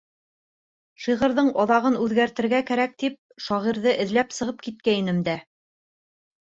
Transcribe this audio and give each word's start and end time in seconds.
Шиғырҙың 1.03 1.51
аҙағын 1.65 1.99
үҙгәртергә 2.05 2.63
кәрәк 2.71 2.97
тип 3.05 3.21
шағирҙы 3.49 3.95
эҙләп 4.07 4.35
сығып 4.41 4.69
киткәйнем 4.69 5.23
дә. 5.31 5.41